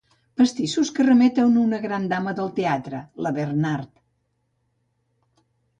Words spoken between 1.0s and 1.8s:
remeten a